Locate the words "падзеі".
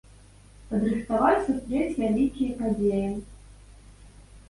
2.65-3.15